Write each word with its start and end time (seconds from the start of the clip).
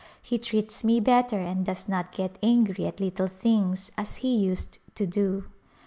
He 0.23 0.39
treats 0.39 0.83
me 0.83 0.99
better 0.99 1.37
and 1.37 1.63
does 1.63 1.87
not 1.87 2.11
get 2.11 2.39
angry 2.41 2.87
at 2.87 2.99
little 2.99 3.27
things 3.27 3.91
as 3.99 4.15
he 4.15 4.35
used 4.35 4.79
to 4.95 5.05
do." 5.05 5.43